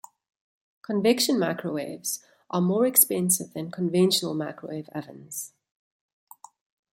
[0.81, 5.53] Convection microwaves are more expensive than conventional microwave ovens.